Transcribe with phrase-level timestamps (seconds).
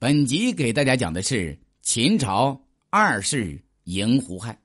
[0.00, 2.56] 本集给大家讲的是秦朝
[2.88, 4.56] 二世嬴胡亥。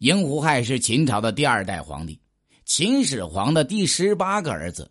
[0.00, 2.18] 嬴胡亥是秦朝的第二代皇帝，
[2.64, 4.90] 秦始皇的第十八个儿子。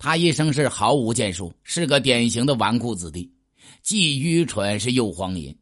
[0.00, 3.32] 他一生是毫无建树，是个典型的纨绔子弟，
[3.82, 5.56] 既愚蠢是又荒淫。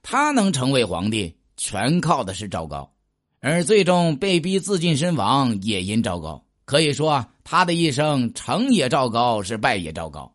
[0.00, 2.94] 他能成为皇帝，全靠的是赵高，
[3.40, 6.46] 而最终被逼自尽身亡，也因赵高。
[6.66, 10.32] 可以说，他的一生成也赵高，是败也赵高。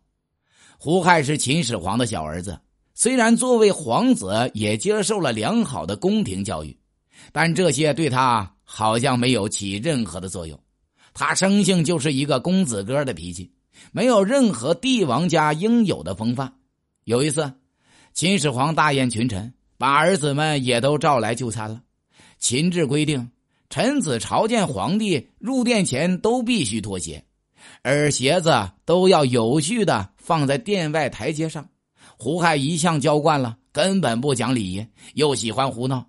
[0.78, 2.60] 胡亥是秦始皇的小儿子，
[2.94, 6.78] 虽然作为皇子也接受了良好的宫廷教育，
[7.32, 10.60] 但这些对他好像没有起任何的作用。
[11.14, 13.52] 他生性就是一个公子哥的脾气，
[13.92, 16.54] 没有任何帝王家应有的风范。
[17.06, 17.54] 有一次，
[18.14, 21.82] 秦始皇大宴群臣，把儿子们也都召来就餐了。
[22.38, 23.32] 秦制规定，
[23.70, 27.24] 臣子朝见皇帝入殿前都必须脱鞋。
[27.82, 31.64] 而鞋子都要有序的放在殿外台阶上。
[32.18, 36.04] 胡亥一向娇惯了，根本不讲礼仪，又喜欢胡闹。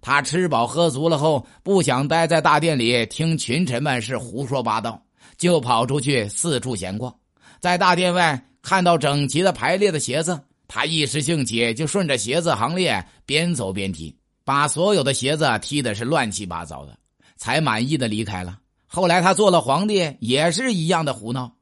[0.00, 5.00] 他吃饱喝足了后，不想待在大殿里听群臣们是胡说八道，
[5.36, 7.14] 就跑出去四处闲逛。
[7.60, 16.98] 在大殿外看到整齐的排列的鞋子，他一时兴起，就顺着鞋子行列边走边踢，把所有的鞋子踢的是乱七八糟的，
[17.36, 18.58] 才满意的离开了。
[18.86, 21.52] 后来他做了皇帝，也是一样的胡闹。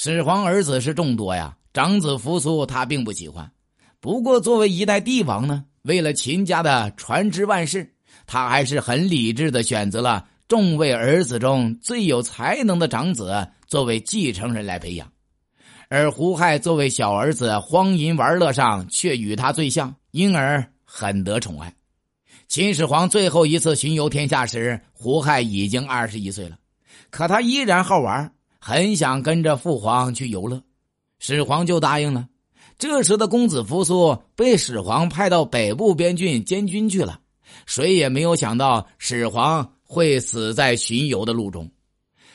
[0.00, 3.50] 始皇儿子是众多呀，长子扶苏他并不喜欢。
[3.98, 15.10] 不过作为一代帝王呢，为了秦家的传之万世，他还是很理智的选择了众位儿子中最有才能的长子作为继承人来培养。
[15.88, 21.74] 而胡亥作为小儿子，荒淫玩乐上却与他最像，因而很得宠爱。
[22.46, 26.56] 秦始皇最后一次巡游天下时，胡亥已经二十一岁了，
[27.10, 30.62] 可他依然好玩，很想跟着父皇去游乐。
[31.18, 32.28] 始皇就答应了。
[32.78, 37.18] 这时的公子扶苏被始皇派到北部边郡监军去了，
[37.66, 41.68] 谁也没有想到始皇会死在巡游的路中。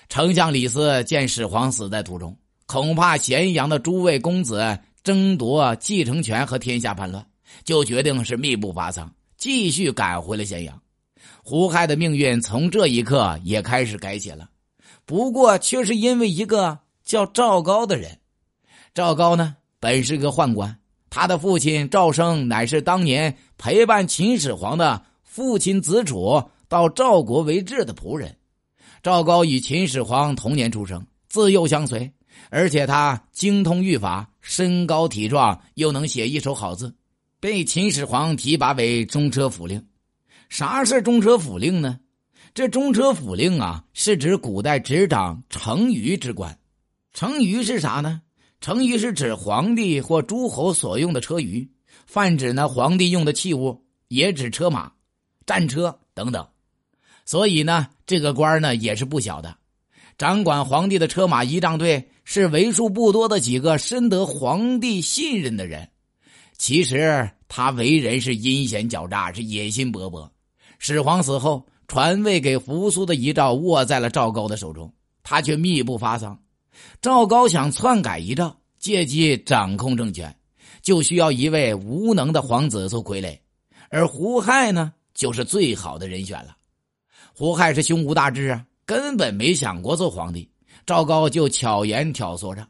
[0.10, 7.26] 丞相李斯见始皇死在途中，恐怕咸阳的诸位公子争夺继承权和天下叛乱，
[7.64, 9.10] 就决定是密不发丧。
[9.38, 10.82] 继续赶回了咸阳，
[11.42, 14.50] 胡亥的命运从这一刻也开始改写了。
[15.06, 18.20] 不过，却是因为一个叫赵高的人。
[18.94, 20.78] 赵高呢，本是个宦官，
[21.10, 28.38] 他的父亲赵升乃是当年陪伴秦始皇的父亲子楚到赵国为质的仆人。
[29.02, 32.10] 赵高与秦始皇同年出生，自幼相随，
[32.50, 36.96] 而且他精通御法，身高体壮，又能写一手好字。
[37.42, 39.86] 被秦始皇提拔为中车府令，
[40.48, 42.00] 啥是中车府令呢？
[42.54, 46.58] 这中车府令啊，是指古代执掌成舆之官。
[47.14, 48.22] 成舆是啥呢？
[48.62, 51.68] 成舆是指皇帝或诸侯所用的车舆，
[52.06, 54.92] 泛指呢皇帝用的器物，也指车马、
[55.46, 56.48] 战车等等。
[57.26, 59.58] 所以呢，这个官呢也是不小的，
[60.18, 65.90] 掌管皇帝的车马仪仗队，是为数不多的几个深得皇帝信任的人。
[66.58, 70.30] 其实他为人是阴险狡诈，是野心勃勃。
[70.80, 76.40] 始皇死后，传位给扶苏的遗诏握在了赵高的手中，他却密不发丧。
[77.02, 80.36] 赵高想篡改遗诏，借机掌控政权，
[80.82, 83.38] 就需要一位无能的皇子做傀儡，
[83.90, 86.56] 而胡亥呢，就是最好的人选了。
[87.34, 90.50] 胡亥是胸无大志啊，根本没想过做皇帝。
[90.86, 92.68] 赵高就巧言挑唆着，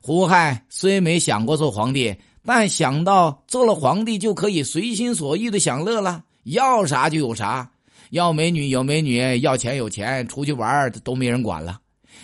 [0.00, 2.16] 胡亥虽没想过做皇帝。
[2.44, 7.70] 但想到做了皇帝就可以随心所欲的享乐了，要啥就有啥，
[8.10, 11.80] 要美女有美女，要钱有钱，出去玩都没人管了，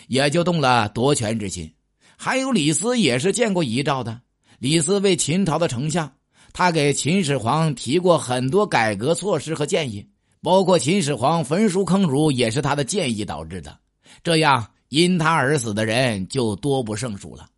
[0.08, 1.72] 也就动了夺权之心。
[2.16, 4.20] 还有李斯也是见过遗诏的，
[4.58, 6.12] 李斯为秦朝的丞相，
[6.52, 10.08] 他给秦始皇提过很多改革措施和建议，
[10.40, 13.78] 包括秦始皇焚书坑儒也是他的建议导致的，
[14.22, 17.48] 这样因他而死的人就多不胜数了。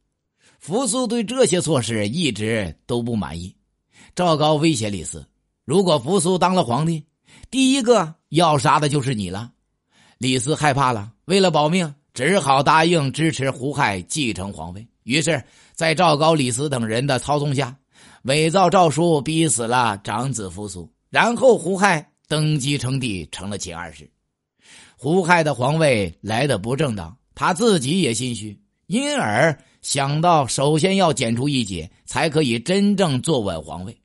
[0.58, 3.54] 扶苏对这些措施一直都不满意，
[4.16, 5.24] 赵高威胁李斯
[5.64, 7.04] ：“如果扶苏当了皇帝，
[7.50, 9.52] 第一个要杀的就是你了。”
[10.18, 14.86] 李斯害怕了，为了保命，只好答应支持胡亥继承皇位。
[15.02, 15.42] 于是，
[15.74, 17.76] 在赵高、李斯等人的操纵下，
[18.22, 24.10] 伪造诏书，逼死了长子扶苏，然后胡亥登基称帝，成了秦二世。
[24.96, 29.56] 胡亥的皇位来的不正当，他自己也心虚，因而。
[29.82, 33.96] 想到首先要剪除异己，才可以真正坐稳皇位。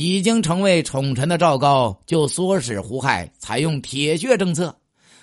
[0.00, 4.72] 已经成为宠臣的赵高就唆使胡亥采用铁血政策。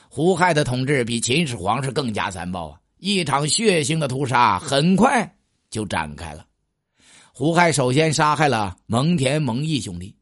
[0.09, 2.79] 胡亥的统治比秦始皇是更加残暴啊！
[2.97, 5.33] 一场血腥的屠杀很快
[5.69, 6.45] 就展开了。
[7.31, 10.13] 胡亥首先杀害了蒙恬、蒙毅兄弟，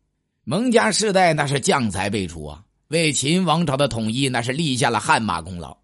[0.44, 5.76] 蒙家世代那是将才辈出啊，为秦王朝的统一那是立下了汗马功劳。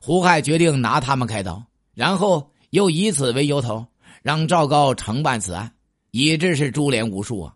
[0.00, 1.62] 胡亥决定拿他们开刀，
[1.94, 3.86] 然后又以此为由头，
[4.20, 5.72] 让赵高承办此案，
[6.10, 7.52] 以致是株连无数啊。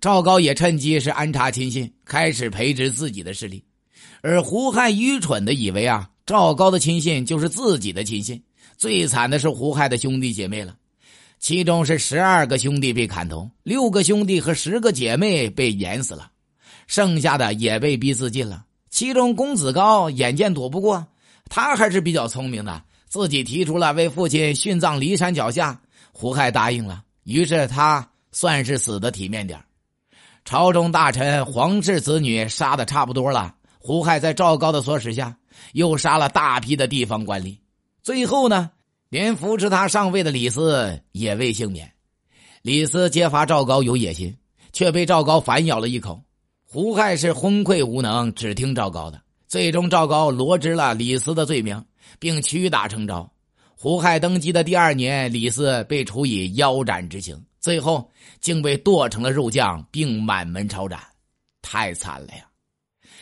[0.00, 3.64] 赵高也趁机是安插亲信，开始培植自己的势力。
[4.20, 8.42] 而胡亥愚蠢的以为啊，赵高的亲信就是自己的亲信。
[8.76, 10.76] 最惨的是胡亥的兄弟姐妹了，
[11.38, 16.30] 其中是十二个兄弟被砍头，六个兄弟和十个姐妹被淹死了，
[16.86, 18.64] 剩下的也被逼自尽了。
[18.90, 21.06] 其中公子高眼见躲不过。
[21.48, 25.80] 他还是比较聪明的，自己提出了为父亲殉葬骊山脚下。
[26.12, 29.62] 胡亥答应了，于是他算是死的体面点
[30.44, 35.34] 朝中大臣、皇室子女杀的差不多了，胡亥在赵高的唆使下，
[35.72, 37.56] 又杀了大批的地方官吏。
[38.02, 38.70] 最后呢，
[39.08, 41.90] 连扶持他上位的李斯也未幸免。
[42.60, 44.36] 李斯揭发赵高有野心，
[44.70, 46.22] 却被赵高反咬了一口。
[46.62, 49.18] 胡亥是昏聩无能，只听赵高的。
[49.48, 51.82] 最终，赵高罗织了李斯的罪名，
[52.18, 53.32] 并屈打成招。
[53.76, 58.10] 胡亥登基的第二年，李斯被处以腰斩之刑，最后
[58.42, 61.00] 竟被剁成了肉酱，并满门抄斩，
[61.62, 62.44] 太惨了呀！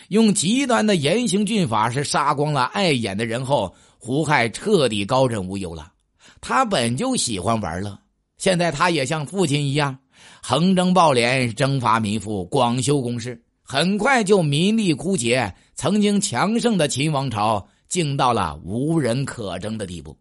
[0.09, 5.93] 用极端的严刑峻法是杀光了碍眼的人后，胡亥彻底高枕无忧了。
[6.41, 7.97] 他本就喜欢玩乐，
[8.37, 9.97] 现在他也像父亲一样，
[10.43, 13.41] 横征暴敛，征伐民夫，广修宫室。
[13.63, 20.19] 很快就民力枯竭，曾经强盛的秦王朝竟到了无人可争的地步。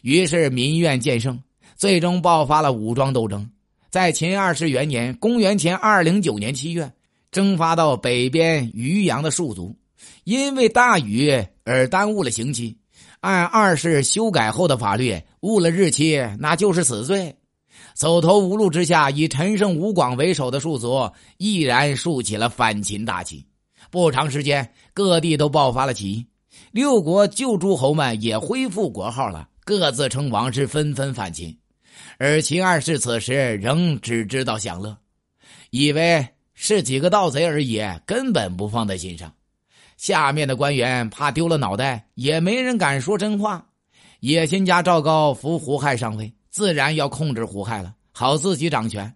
[0.00, 1.38] 于是民怨渐盛，
[1.76, 3.48] 最终爆发了武装斗争。
[3.90, 6.90] 在秦二世元年（公元前二零九年七月），
[7.30, 9.76] 征发到北边渔阳的戍卒，
[10.24, 12.76] 因为大雨而耽误了刑期。
[13.20, 17.36] 按二世修改后的法律，误了日期那就是死罪。
[17.94, 23.46] 走投无路之下，以陈胜、吴广为首的戍族毅然竖起了反秦大旗。
[23.90, 26.26] 不长时间，各地都爆发了起义，
[26.70, 31.56] 六国旧诸侯们也恢复国号了，各自称王，是纷纷反秦。
[32.18, 34.96] 而秦二世此时仍只知道享乐，
[35.70, 39.32] 以为是几个盗贼而已，根本不放在心上。
[39.96, 43.66] 下面的官员怕丢了脑袋，也没人敢说真话。
[44.20, 46.32] 野心家赵高扶胡亥上位。
[46.50, 49.10] 自然要控制胡亥了，好自己掌权。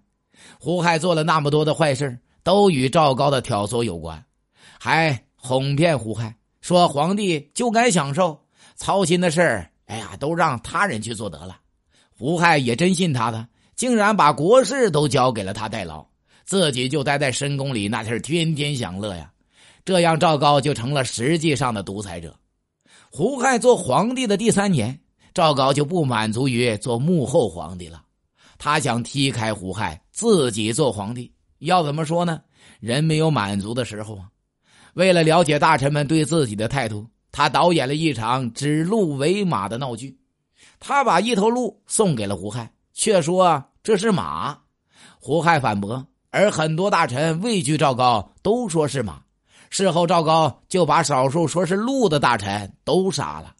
[0.59, 4.25] 胡亥做了那么多的坏事，都与赵高的挑唆有关，
[4.81, 8.41] 还哄骗胡亥说皇帝就该享受，
[8.75, 11.61] 操心的事哎呀，都让他人去做得了。
[12.19, 16.07] 胡亥也真信他的，竟然把国事都交给了他代劳，
[16.45, 19.31] 自己就待在深宫里，那是天天享乐呀。
[19.85, 22.35] 这样赵高就成了实际上的独裁者。
[23.11, 24.99] 胡亥做皇帝的第三年。
[25.35, 28.03] 赵高就不满足于做幕后皇帝了，
[28.57, 31.31] 他想踢开胡亥，自己做皇帝。
[31.59, 32.41] 要怎么说呢？
[32.81, 34.31] 人没有满足的时候啊。
[34.95, 40.17] 为了了解大臣们对自己的态度，他导演了一场指鹿为马的闹剧。
[40.79, 44.59] 他把一头鹿送给了胡亥，却说这是马。
[45.19, 49.21] 胡亥反驳，而很多大臣畏惧赵高，都说是马。
[49.71, 53.55] 事后，赵高就把少数说是鹿的大臣都杀了。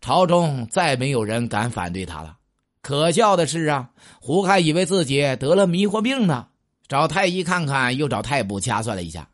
[0.00, 2.36] 朝中再没有人敢反对他了。
[2.82, 6.48] 可笑的是啊，胡亥以为自己得了迷惑病呢，
[6.88, 9.28] 找太医看看，又找太卜掐算了一下，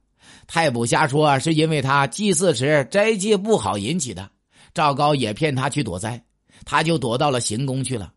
[0.46, 4.30] 太卜瞎说是因为他祭祀时斋戒不好引起的。
[4.74, 6.22] 赵高也骗他去躲灾，
[6.64, 8.12] 他就躲到了行宫去了。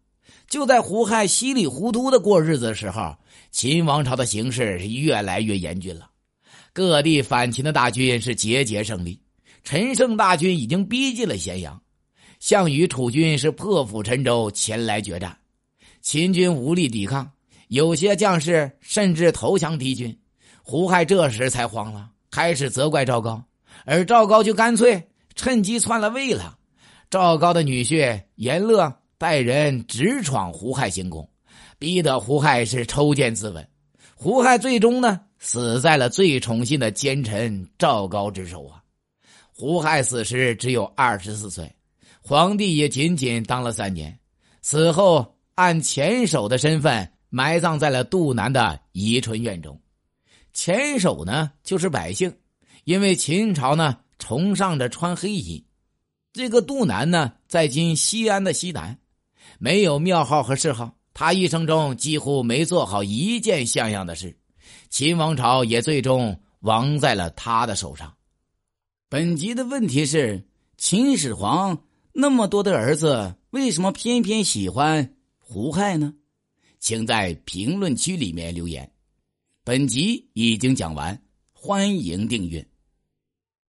[0.48, 3.16] 就在胡亥稀里糊涂的过日子的时候，
[3.52, 6.10] 秦王朝的形势是越来越严峻了，
[6.74, 9.22] 各地反秦的大军是节节胜利，
[9.64, 11.80] 陈胜大军已经逼近了咸阳。
[12.40, 15.38] 项羽楚军是破釜沉舟前来决战，
[16.02, 17.30] 秦军无力抵抗，
[17.68, 20.18] 有些将士甚至投降敌军。
[20.64, 23.44] 胡亥这时才慌了，开始责怪赵高，
[23.86, 26.59] 而赵高就干脆趁机篡了位了。
[27.10, 31.28] 赵高的女婿严乐带人直闯胡亥行宫，
[31.80, 33.66] 逼得胡亥是抽剑自刎。
[34.14, 38.84] 胡亥最终呢，死在了最宠信的奸臣赵高之手啊！
[39.52, 41.74] 胡亥死时只有二十四岁。
[42.22, 44.20] 皇帝也仅仅当了三年，
[44.62, 49.82] 死后按前手的身份埋葬在了杜南的宜春院中。
[50.54, 52.32] 前手呢，就是百姓，
[52.84, 55.66] 因为秦朝呢崇尚着穿黑衣。
[56.32, 59.00] 这个杜南呢，在今西安的西南，
[59.58, 60.96] 没有庙号和谥号。
[61.14, 64.38] 他一生中几乎没做好一件像样的事，
[64.90, 68.16] 秦王朝也最终亡在了他的手上。
[69.10, 71.84] 本集的问题是秦始皇。
[72.12, 76.14] 那么多的儿子，为什么偏偏喜欢胡亥呢？
[76.80, 78.92] 请在评论区里面留言。
[79.64, 81.22] 本集已经讲完，
[81.54, 82.68] 欢迎订阅。